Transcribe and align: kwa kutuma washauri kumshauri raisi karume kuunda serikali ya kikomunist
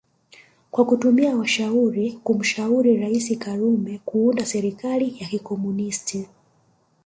kwa 0.71 0.85
kutuma 0.85 1.35
washauri 1.35 2.11
kumshauri 2.13 2.97
raisi 2.97 3.35
karume 3.35 4.01
kuunda 4.05 4.45
serikali 4.45 5.15
ya 5.19 5.27
kikomunist 5.27 6.17